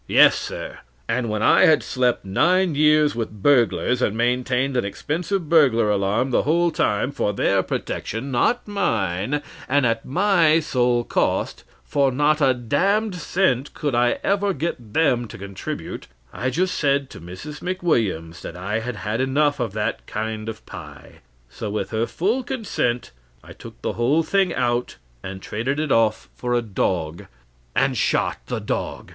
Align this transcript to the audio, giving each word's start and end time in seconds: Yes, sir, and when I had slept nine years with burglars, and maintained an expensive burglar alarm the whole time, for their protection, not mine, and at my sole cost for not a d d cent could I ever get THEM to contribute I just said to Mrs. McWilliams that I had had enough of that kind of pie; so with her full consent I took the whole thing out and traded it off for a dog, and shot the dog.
Yes, 0.07 0.35
sir, 0.35 0.79
and 1.07 1.29
when 1.29 1.43
I 1.43 1.67
had 1.67 1.83
slept 1.83 2.25
nine 2.25 2.73
years 2.73 3.13
with 3.13 3.43
burglars, 3.43 4.01
and 4.01 4.17
maintained 4.17 4.75
an 4.75 4.83
expensive 4.83 5.47
burglar 5.47 5.91
alarm 5.91 6.31
the 6.31 6.41
whole 6.41 6.71
time, 6.71 7.11
for 7.11 7.33
their 7.33 7.61
protection, 7.61 8.31
not 8.31 8.67
mine, 8.67 9.43
and 9.69 9.85
at 9.85 10.03
my 10.03 10.59
sole 10.59 11.03
cost 11.03 11.63
for 11.83 12.11
not 12.11 12.41
a 12.41 12.55
d 12.55 12.79
d 13.11 13.15
cent 13.19 13.75
could 13.75 13.93
I 13.93 14.17
ever 14.23 14.55
get 14.55 14.91
THEM 14.93 15.27
to 15.27 15.37
contribute 15.37 16.07
I 16.33 16.49
just 16.49 16.73
said 16.73 17.11
to 17.11 17.21
Mrs. 17.21 17.59
McWilliams 17.61 18.41
that 18.41 18.57
I 18.57 18.79
had 18.79 18.95
had 18.95 19.21
enough 19.21 19.59
of 19.59 19.73
that 19.73 20.07
kind 20.07 20.49
of 20.49 20.65
pie; 20.65 21.19
so 21.47 21.69
with 21.69 21.91
her 21.91 22.07
full 22.07 22.41
consent 22.41 23.11
I 23.43 23.53
took 23.53 23.79
the 23.83 23.93
whole 23.93 24.23
thing 24.23 24.51
out 24.51 24.95
and 25.21 25.43
traded 25.43 25.79
it 25.79 25.91
off 25.91 26.27
for 26.33 26.55
a 26.55 26.63
dog, 26.63 27.27
and 27.75 27.95
shot 27.95 28.39
the 28.47 28.59
dog. 28.59 29.09